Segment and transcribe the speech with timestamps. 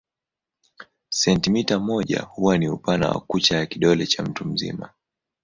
[1.09, 4.89] Sentimita moja huwa ni upana wa kucha ya kidole cha mtu mzima.